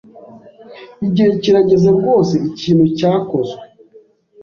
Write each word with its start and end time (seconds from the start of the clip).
Igihe 1.05 1.29
kirageze 1.41 1.89
rwose 1.97 2.33
ikintu 2.49 2.85
cyakozwe. 2.97 3.61